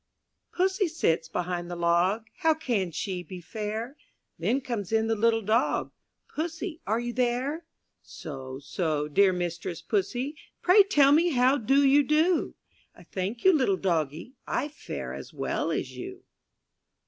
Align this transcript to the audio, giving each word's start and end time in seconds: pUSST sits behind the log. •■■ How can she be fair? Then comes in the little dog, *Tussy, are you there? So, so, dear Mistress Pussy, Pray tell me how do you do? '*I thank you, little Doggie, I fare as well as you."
pUSST 0.53 0.89
sits 0.89 1.29
behind 1.29 1.69
the 1.69 1.75
log. 1.75 2.21
•■■ 2.23 2.25
How 2.39 2.55
can 2.55 2.89
she 2.89 3.21
be 3.21 3.39
fair? 3.39 3.97
Then 4.39 4.59
comes 4.59 4.91
in 4.91 5.05
the 5.05 5.15
little 5.15 5.43
dog, 5.43 5.91
*Tussy, 6.35 6.81
are 6.87 6.99
you 6.99 7.13
there? 7.13 7.65
So, 8.01 8.57
so, 8.57 9.07
dear 9.07 9.31
Mistress 9.31 9.79
Pussy, 9.83 10.35
Pray 10.63 10.81
tell 10.81 11.11
me 11.11 11.29
how 11.29 11.55
do 11.59 11.87
you 11.87 12.01
do? 12.01 12.55
'*I 12.95 13.03
thank 13.11 13.45
you, 13.45 13.53
little 13.53 13.77
Doggie, 13.77 14.33
I 14.47 14.69
fare 14.69 15.13
as 15.13 15.33
well 15.35 15.69
as 15.71 15.95
you." 15.95 16.23